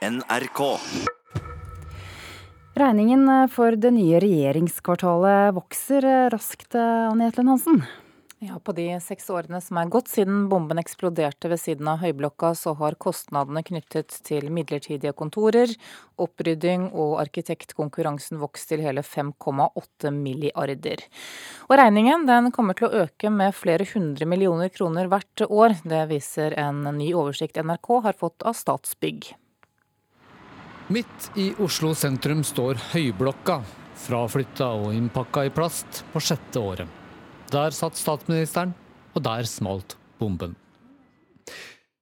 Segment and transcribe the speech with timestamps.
[0.00, 0.78] NRK.
[2.74, 7.82] Regningen for det nye regjeringskvartalet vokser raskt, Anne Jetlen Hansen.
[8.40, 12.54] Ja, På de seks årene som er gått siden bomben eksploderte ved siden av Høyblokka,
[12.56, 15.74] så har kostnadene knyttet til midlertidige kontorer,
[16.16, 21.04] opprydding og arkitektkonkurransen vokst til hele 5,8 milliarder.
[21.68, 25.76] Og regningen den kommer til å øke med flere hundre millioner kroner hvert år.
[25.84, 29.34] Det viser en ny oversikt NRK har fått av Statsbygg.
[30.90, 33.60] Midt i Oslo sentrum står Høyblokka,
[34.08, 36.90] fraflytta og innpakka i plast på sjette året.
[37.54, 38.72] Der satt statsministeren,
[39.14, 40.56] og der smalt bomben.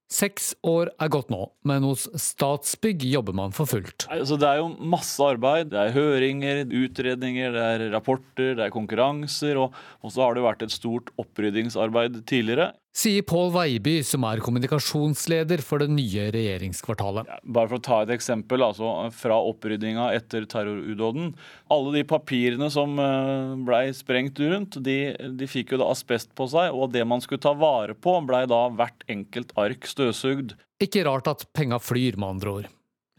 [0.09, 4.07] Seks år er gått nå, men hos Statsbygg jobber man for fullt.
[4.09, 5.69] Altså, det er jo masse arbeid.
[5.75, 9.61] Det er høringer, utredninger, det er rapporter, det er konkurranser.
[9.61, 9.77] Og,
[10.09, 15.83] så har det vært et stort oppryddingsarbeid tidligere sier Pål Veiby, som er kommunikasjonsleder for
[15.83, 17.29] det nye regjeringskvartalet.
[17.47, 21.33] Bare for å ta et eksempel altså fra oppryddinga etter terrorudåden.
[21.75, 24.99] Alle de papirene som eh, blei sprengt rundt, de,
[25.39, 26.75] de, fikk jo da asbest på seg.
[26.75, 30.57] Og det man skulle ta vare på, blei da hvert enkelt ark støvsugd.
[30.83, 32.71] Ikke rart at penga flyr, med andre ord.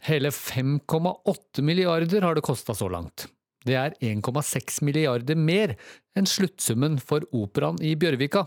[0.04, 3.28] Hele 5,8 milliarder har det kosta så langt.
[3.66, 5.74] Det er 1,6 milliarder mer
[6.16, 8.46] enn sluttsummen for operaen i Bjørvika.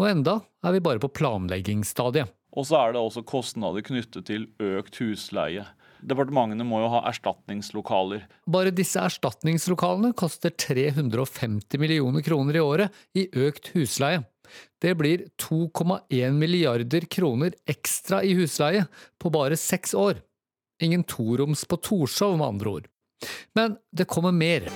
[0.00, 2.32] Og enda er vi bare på planleggingsstadiet.
[2.56, 5.66] Og så er det også kostnader knyttet til økt husleie.
[6.06, 8.24] Departementene må jo ha erstatningslokaler.
[8.48, 14.24] Bare disse erstatningslokalene koster 350 millioner kroner i året i økt husleie.
[14.80, 18.86] Det blir 2,1 milliarder kroner ekstra i husleie
[19.20, 20.22] på bare seks år.
[20.84, 22.86] Ingen toroms på Torshov, med andre ord.
[23.56, 24.68] Men det kommer mer.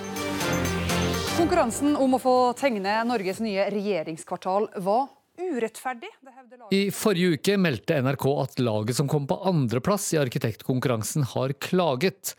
[1.37, 5.09] Konkurransen om å få tegne Norges nye regjeringskvartal var
[5.41, 6.11] urettferdig.
[6.71, 12.35] I forrige uke meldte NRK at laget som kom på andreplass i arkitektkonkurransen, har klaget.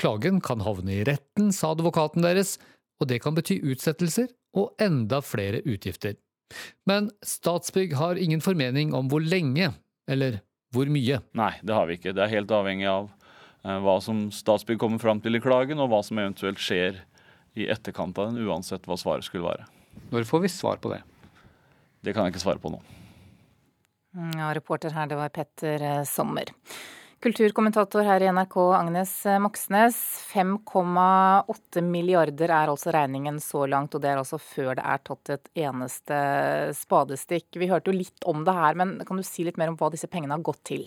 [0.00, 2.56] Klagen kan havne i retten, sa advokaten deres,
[3.00, 6.16] og det kan bety utsettelser og enda flere utgifter.
[6.88, 9.72] Men Statsbygg har ingen formening om hvor lenge,
[10.08, 10.40] eller
[10.74, 11.20] hvor mye.
[11.36, 12.14] Nei, det har vi ikke.
[12.16, 13.10] Det er helt avhengig av
[13.66, 17.00] hva som Statsbygg kommer fram til i klagen, og hva som eventuelt skjer
[17.56, 19.66] i etterkant av den, uansett hva svaret skulle være.
[20.12, 21.00] Når får vi svar på det?
[22.04, 22.82] Det kan jeg ikke svare på nå.
[24.16, 26.52] Mm, ja, reporter her, det var Petter eh, Sommer.
[27.24, 29.98] Kulturkommentator her i NRK, Agnes eh, Moxnes.
[30.30, 35.32] 5,8 milliarder er altså regningen så langt, og det er altså før det er tatt
[35.34, 36.18] et eneste
[36.76, 37.48] spadestikk.
[37.56, 39.90] Vi hørte jo litt om det her, men kan du si litt mer om hva
[39.92, 40.84] disse pengene har gått til?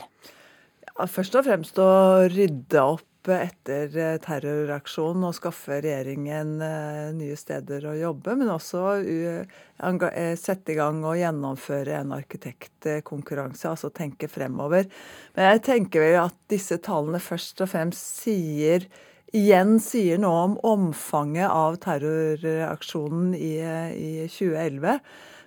[1.08, 1.92] Først og fremst å
[2.28, 8.82] rydde opp etter eh, terroraksjonen og skaffe regjeringen eh, nye steder å jobbe, men også
[9.04, 14.90] eh, sette i gang og gjennomføre en arkitektkonkurranse, altså tenke fremover.
[15.38, 18.90] Men jeg tenker vel at disse tallene først og fremst sier
[19.36, 25.00] igjen sier noe om omfanget av terroraksjonen i, i 2011.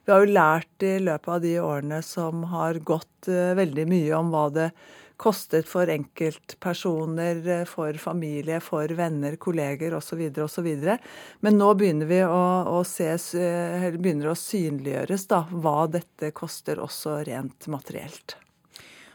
[0.02, 4.30] Vi har jo lært i løpet av de årene som har gått, veldig mye om
[4.32, 4.70] hva det
[5.22, 10.22] kostet for enkeltpersoner, eh, for familie, for venner, kolleger osv.
[10.44, 10.70] osv.
[11.40, 12.44] Men nå begynner vi å,
[12.74, 13.12] å se,
[13.98, 18.36] begynner å synliggjøres da, hva dette koster også rent materielt.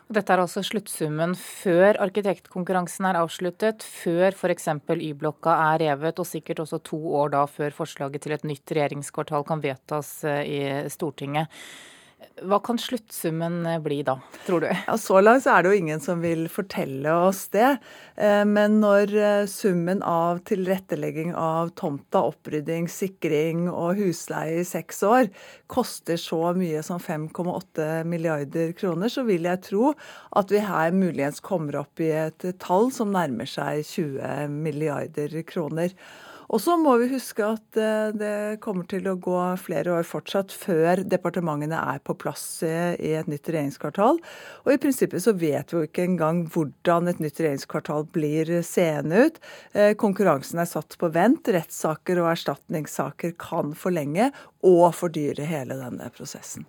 [0.07, 4.69] Dette er altså sluttsummen før arkitektkonkurransen er avsluttet, før f.eks.
[5.09, 9.43] Y-blokka er revet, og sikkert også to år da før forslaget til et nytt regjeringskvartal
[9.49, 11.51] kan vedtas eh, i Stortinget.
[12.37, 14.67] Hva kan sluttsummen eh, bli da, tror du?
[14.69, 17.77] Ja, så langt så er det jo ingen som vil fortelle oss det.
[18.17, 25.03] Eh, men når eh, summen av tilrettelegging av tomta, opprydding, sikring og husleie i seks
[25.05, 25.31] år
[25.69, 29.91] koster så mye som 5,8 milliarder kroner, så vil jeg tro
[30.37, 35.93] at vi her muligens kommer opp i et tall som nærmer seg 20 milliarder kroner.
[36.47, 40.53] Og så må vi huske at eh, det kommer til å gå flere år fortsatt
[40.55, 44.21] før departementene er på plass i et nytt regjeringskvartal.
[44.63, 49.25] Og i prinsippet så vet vi jo ikke engang hvordan et nytt regjeringskvartal blir seende
[49.27, 49.41] ut.
[49.73, 51.51] Eh, konkurransen er satt på vent.
[51.51, 54.31] Rettssaker og erstatningssaker kan forlenge
[54.67, 56.67] og fordyre hele denne prosessen.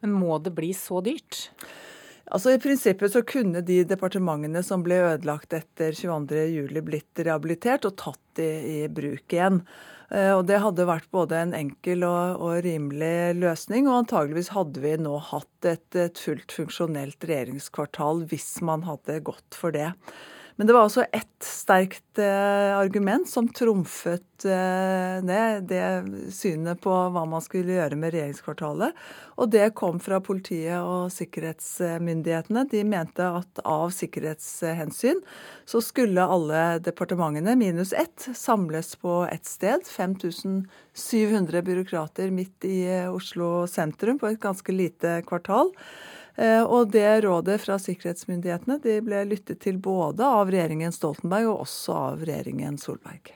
[0.00, 1.50] Men må det bli så dyrt?
[2.28, 7.96] Altså I prinsippet så kunne de departementene som ble ødelagt etter 22.07 blitt rehabilitert og
[8.00, 8.50] tatt i,
[8.84, 9.62] i bruk igjen.
[10.12, 14.84] Eh, og Det hadde vært både en enkel og, og, rimelig løsning, og antageligvis hadde
[14.84, 19.94] vi nå hatt et, et fullt funksjonelt regjeringskvartal hvis man hadde gått for det.
[20.58, 25.84] Men det var også ett sterkt eh, argument som trumfet eh, ned det
[26.34, 28.96] synet på hva man skulle gjøre med regjeringskvartalet.
[29.38, 32.66] Og det kom fra politiet og sikkerhetsmyndighetene.
[32.74, 35.22] De mente at av sikkerhetshensyn
[35.62, 39.86] så skulle alle departementene, minus ett, samles på ett sted.
[39.86, 45.70] 5700 byråkrater midt i Oslo sentrum på et ganske lite kvartal.
[46.38, 51.64] Eh, og det rådet fra sikkerhetsmyndighetene de ble lyttet til både av regjeringen Stoltenberg og
[51.66, 53.34] også av regjeringen Solberg.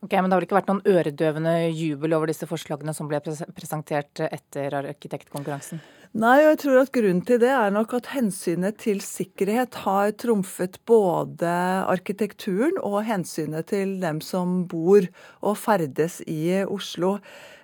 [0.00, 3.20] Ok, Men det har vel ikke vært noen øredøvende jubel over disse forslagene som ble
[3.20, 5.82] presentert etter arkitektkonkurransen?
[6.16, 10.14] Nei, og jeg tror at grunnen til det er nok at hensynet til sikkerhet har
[10.16, 11.50] trumfet både
[11.84, 15.04] arkitekturen og hensynet til dem som bor
[15.44, 17.18] og ferdes i Oslo.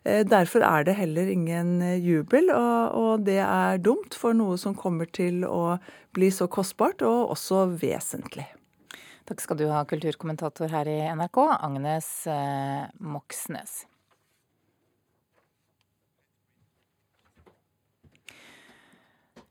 [0.04, 4.76] Eh, derfor er det heller ingen eh, jubel, og, det er dumt for noe som
[4.76, 5.78] kommer til å
[6.12, 8.44] bli så kostbart og også vesentlig.
[9.24, 13.86] Takk skal du ha, kulturkommentator her i NRK, Agnes eh, Moxnes.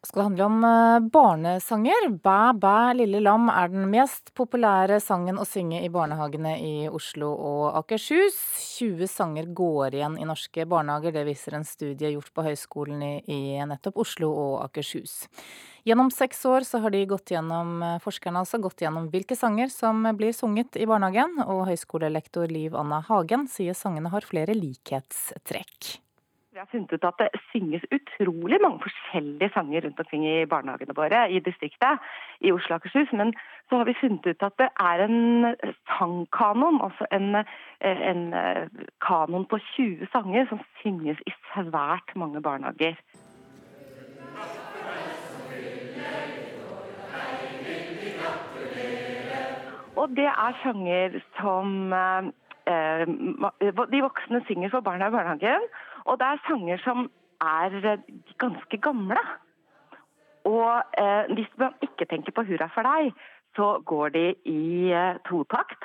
[0.08, 2.10] Skal det handle om eh, barnesanger.
[2.24, 7.32] Bæ, bæ, lille lam er den mest populære sangen å synge i barnehagene i Oslo
[7.32, 8.36] og Akershus.
[8.76, 13.42] 20 sanger går igjen i norske barnehager, det viser en studie gjort på Høgskolen i
[13.70, 15.22] nettopp Oslo og Akershus.
[15.88, 19.72] Gjennom seks år så har de gått gjennom, eh, forskerne altså gått gjennom hvilke sanger
[19.72, 26.03] som blir sunget i barnehagen, og høyskolelektor Liv Anna Hagen sier sangene har flere likhetstrekk.
[26.54, 30.94] Vi har funnet ut at det synges utrolig mange forskjellige sanger rundt omkring i barnehagene
[30.94, 32.04] våre i distriktet
[32.46, 33.14] i Oslo og Akershus.
[33.18, 33.32] Men
[33.70, 35.48] så har vi funnet ut at det er en
[35.90, 37.42] sangkanon, altså en,
[37.82, 38.22] en
[39.02, 43.02] kanon på 20 sanger som synges i svært mange barnehager.
[49.96, 53.10] Og det er sanger som eh,
[53.96, 55.68] de voksne synger for barna i barnehagen.
[56.06, 57.08] Og det er sanger som
[57.42, 58.06] er eh,
[58.42, 59.20] ganske gamle.
[60.46, 63.14] Og eh, hvis man ikke tenker på 'Hurra for deg',
[63.56, 65.84] så går de i eh, totakt.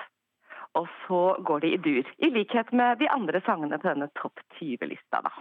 [0.75, 2.05] Og så går de i dur.
[2.19, 5.33] I likhet med de andre sangene på denne topp 20-lista, da.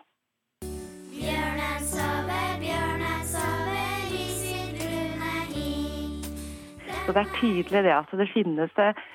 [1.17, 5.69] Bjørnen sover, bjørnen sover i sitt brune hi.
[7.05, 9.05] Så det er tydelig det at det finnes det eh,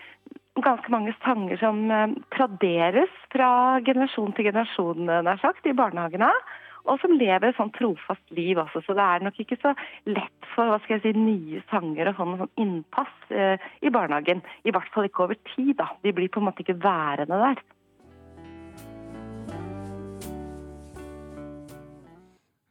[0.61, 6.31] ganske mange sanger som eh, traderes fra generasjon til generasjon eh, nær sagt, i barnehagene.
[6.91, 8.83] Og som lever et sånn trofast liv også.
[8.83, 9.71] Så det er nok ikke så
[10.11, 14.43] lett for hva skal jeg si, nye sanger og sånn, sånn innpass eh, i barnehagen.
[14.67, 15.77] I hvert fall ikke over tid.
[15.79, 15.93] da.
[16.03, 17.63] De blir på en måte ikke værende der.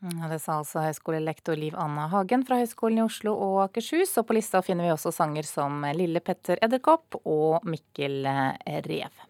[0.01, 4.15] Det sa altså høyskolelektor Liv Anna Hagen fra Høgskolen i Oslo og Akershus.
[4.18, 8.25] Og på lista finner vi også sanger som Lille Petter Edderkopp og Mikkel
[8.88, 9.27] Rev.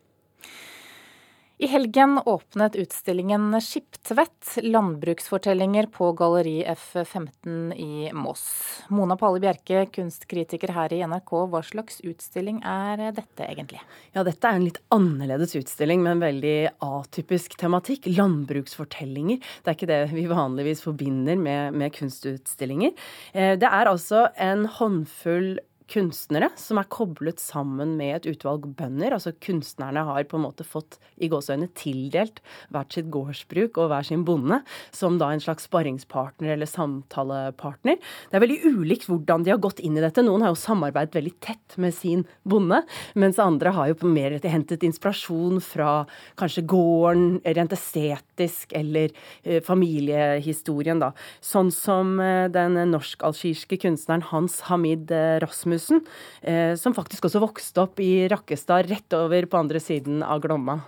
[1.62, 8.48] I helgen åpnet utstillingen Skiptvet landbruksfortellinger på Galleri F15 i Moss.
[8.90, 13.78] Mona Palle Bjerke, kunstkritiker her i NRK, hva slags utstilling er dette egentlig?
[14.18, 18.10] Ja, dette er en litt annerledes utstilling med en veldig atypisk tematikk.
[18.10, 19.38] Landbruksfortellinger.
[19.62, 22.98] Det er ikke det vi vanligvis forbinder med, med kunstutstillinger.
[23.38, 25.60] Eh, det er altså en håndfull
[25.92, 29.16] kunstnere som er koblet sammen med et utvalg bønder.
[29.16, 32.42] Altså kunstnerne har på en måte fått i gåseøyne tildelt
[32.72, 34.62] hvert sitt gårdsbruk og hver sin bonde
[34.96, 38.00] som da en slags sparringspartner eller samtalepartner.
[38.30, 40.24] Det er veldig ulikt hvordan de har gått inn i dette.
[40.26, 42.82] Noen har jo samarbeidet veldig tett med sin bonde,
[43.16, 46.04] mens andre har jo mer hentet inspirasjon fra
[46.40, 49.12] kanskje gården, rent estetisk, eller
[49.44, 51.12] eh, familiehistorien, da.
[51.44, 56.06] Sånn som eh, den norsk-algirske kunstneren Hans Hamid eh, Rasmus Rasmussen,
[56.42, 60.82] eh, som faktisk også vokste opp i Rakkestad, rett over på andre siden av Glomma.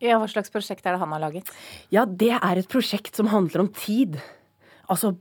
[0.00, 1.48] Ja, Hva slags prosjekt er det han har laget?
[1.90, 4.20] Ja, Det er et prosjekt som handler om tid.
[4.88, 5.16] Altså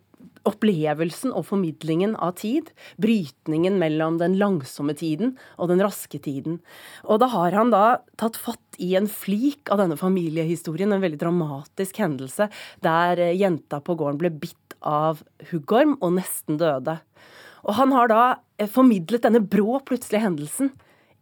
[0.46, 2.72] opplevelsen og formidlingen av tid.
[2.98, 6.62] Brytningen mellom den langsomme tiden og den raske tiden.
[7.03, 11.20] Og da har han da tatt fatt i en flik av denne familiehistorien, en veldig
[11.20, 12.50] dramatisk hendelse,
[12.82, 17.00] der eh, jenta på gården ble bitt av huggorm og nesten døde.
[17.67, 18.24] Og han har da
[18.57, 20.71] eh, formidlet denne brå, plutselige hendelsen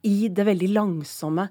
[0.06, 1.50] i det veldig langsomme,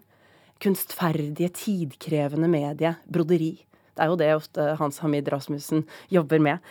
[0.63, 3.57] kunstferdige, tidkrevende mediet broderi.
[3.95, 5.85] Det er jo det ofte Hans Hamid Rasmussen
[6.15, 6.63] jobber med.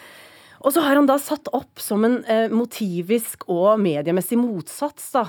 [0.64, 5.28] Og så har han da satt opp som en eh, motivisk og mediemessig motsats da,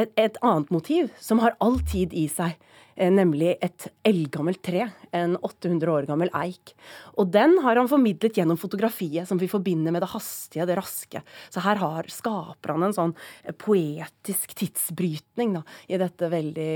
[0.00, 2.56] et, et annet motiv som har all tid i seg.
[2.96, 6.72] Eh, nemlig et eldgammelt tre, en 800 år gammel eik.
[7.20, 11.20] Og den har han formidlet gjennom fotografiet, som vi forbinder med det hastige, det raske.
[11.52, 13.12] Så her har, skaper han en sånn
[13.60, 15.62] poetisk tidsbrytning da,
[15.92, 16.70] i dette veldig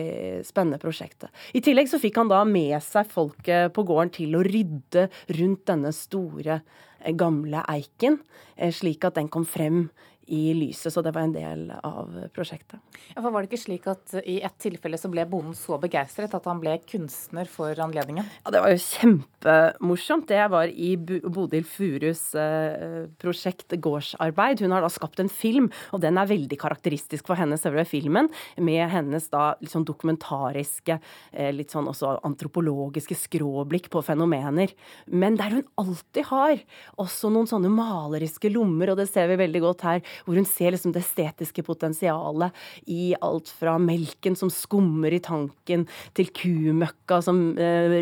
[0.44, 1.32] spennende prosjektet.
[1.56, 5.08] I tillegg så fikk han da med seg folket på gården til å rydde
[5.40, 6.60] rundt denne store,
[7.00, 8.20] eh, gamle eiken,
[8.56, 9.88] eh, slik at den kom frem
[10.30, 10.92] i lyset.
[10.94, 12.78] Så det var en del av prosjektet.
[13.14, 16.34] Ja, for Var det ikke slik at i ett tilfelle så ble bonden så begeistret
[16.36, 18.26] at han ble kunstner for anledningen?
[18.44, 20.28] Ja, Det var jo kjempemorsomt.
[20.30, 24.62] Det var i Bodil Furus eh, prosjekt Gårdsarbeid.
[24.62, 28.30] Hun har da skapt en film, og den er veldig karakteristisk for henne, selve filmen.
[28.56, 31.00] Med hennes da litt sånn dokumentariske,
[31.32, 34.74] eh, litt sånn også antropologiske skråblikk på fenomener.
[35.06, 36.62] Men der hun alltid har
[37.00, 40.74] også noen sånne maleriske lommer, og det ser vi veldig godt her hvor hun ser
[40.74, 42.56] liksom det estetiske potensialet
[42.90, 45.86] i alt fra melken som skummer i tanken,
[46.16, 48.00] til kumøkka som eh,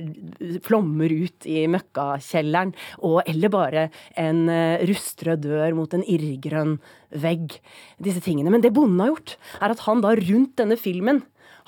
[0.67, 6.79] flommer ut i møkkakjelleren, og, eller bare en eh, rustrød dør mot en irrgrønn
[7.23, 7.59] vegg.
[8.03, 8.53] Disse tingene.
[8.53, 11.23] Men det bonden har gjort, er at han da rundt denne filmen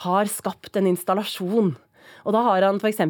[0.04, 1.75] har skapt en installasjon
[2.24, 3.00] og da har han f.eks.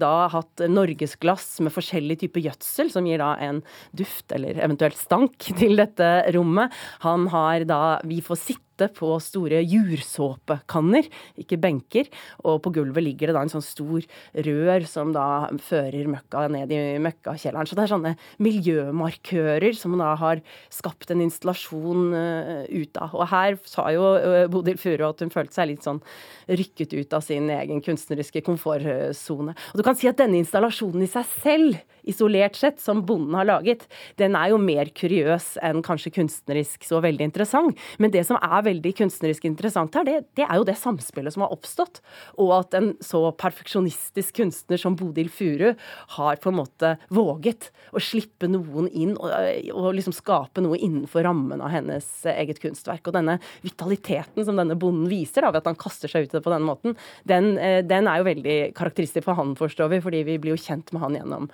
[0.00, 3.62] da hatt norgesglass med forskjellig type gjødsel, som gir da en
[3.96, 6.74] duft eller eventuelt stank til dette rommet.
[7.06, 11.06] Han har da Vi får sitte sitte på store jursåpekanner,
[11.38, 12.08] ikke benker.
[12.44, 14.02] Og på gulvet ligger det da en sånn stor
[14.34, 17.66] rør som da fører møkka ned i møkkakjelleren.
[17.66, 23.14] Så det er sånne miljømarkører som man da har skapt en installasjon uh, ut av.
[23.14, 26.02] Og her sa jo uh, Bodil Furu at hun følte seg litt sånn
[26.48, 29.54] rykket ut av sin egen kunstneriske komfortsone.
[29.72, 33.46] Og du kan si at denne installasjonen i seg selv, isolert sett, som bonden har
[33.48, 33.86] laget,
[34.20, 37.80] den er jo mer kuriøs enn kanskje kunstnerisk så veldig interessant.
[37.96, 41.44] Men det som er veldig kunstnerisk interessant her, det, det, er jo det samspillet som
[41.44, 42.00] har oppstått.
[42.40, 45.72] Og at en så perfeksjonistisk kunstner som Bodil Furu
[46.16, 49.30] har på en måte våget å slippe noen inn og,
[49.74, 53.06] og liksom skape noe innenfor rammen av hennes eget kunstverk.
[53.08, 56.38] Og denne vitaliteten som denne bonden viser, da, ved at han kaster seg ut i
[56.38, 60.02] det på denne måten, den, eh, den er jo veldig karakteristisk for han, forstår vi,
[60.04, 61.48] fordi vi blir jo kjent med han gjennom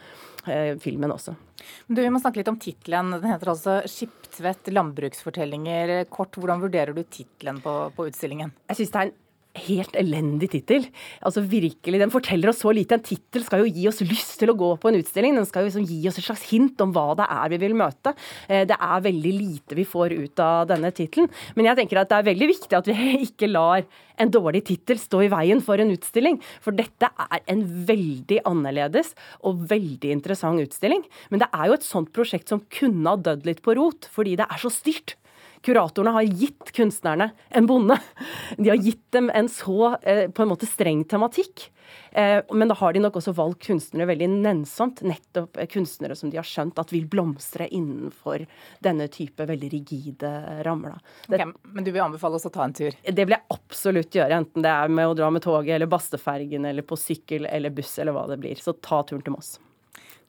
[0.46, 1.36] eh, filmen også.
[1.86, 3.12] Du, Vi må snakke litt om tittelen.
[3.18, 3.80] Den heter altså
[4.30, 6.04] 'Skiptvedt landbruksfortellinger'.
[6.10, 8.52] Kort, hvordan vurderer du tittelen på, på utstillingen?
[8.70, 9.16] Jeg synes det er en
[9.58, 10.84] helt elendig tittel.
[11.26, 12.94] Altså virkelig, Den forteller oss så lite.
[12.94, 15.34] En tittel skal jo gi oss lyst til å gå på en utstilling.
[15.34, 17.74] Den skal jo liksom gi oss et slags hint om hva det er vi vil
[17.74, 18.14] møte.
[18.48, 21.30] Eh, det er veldig lite vi får ut av denne tittelen.
[21.56, 23.84] Men jeg tenker at det er veldig viktig at vi ikke lar
[24.20, 26.40] en dårlig tittel stå i veien for en utstilling.
[26.62, 29.14] For dette er en veldig annerledes
[29.46, 31.02] og veldig interessant utstilling.
[31.30, 34.36] Men det er jo et sånt prosjekt som kunne ha dødd litt på rot, fordi
[34.38, 35.16] det er så styrt.
[35.62, 37.98] Kuratorene har gitt kunstnerne en bonde.
[38.56, 41.68] De har gitt dem en så eh, på en måte streng tematikk.
[42.10, 45.02] Eh, men da har de nok også valgt kunstnere veldig nennsomt.
[45.04, 48.46] Nettopp eh, kunstnere som de har skjønt at vil blomstre innenfor
[48.80, 50.32] denne type veldig rigide
[50.66, 50.96] rammer.
[51.28, 52.96] Okay, men du vil anbefale oss å ta en tur?
[53.04, 54.42] Det vil jeg absolutt gjøre.
[54.42, 57.98] Enten det er med å dra med toget eller Bastefergen eller på sykkel eller buss
[57.98, 58.60] eller hva det blir.
[58.60, 59.58] Så ta turen til Moss.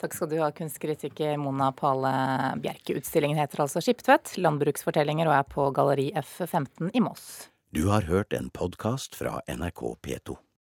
[0.01, 2.11] Takk skal du ha, kunstkritiker Mona Pale
[2.57, 2.95] Bjerke.
[2.97, 7.51] Utstillingen heter altså Skiptvedt, landbruksfortellinger, og er på Galleri F15 i Moss.
[7.69, 10.41] Du har hørt en podkast fra NRK P2.